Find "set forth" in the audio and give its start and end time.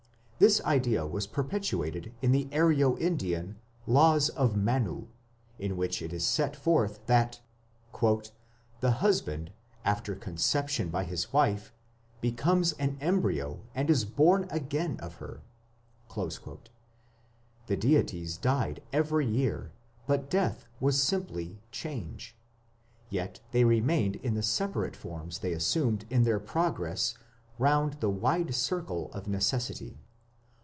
6.25-7.05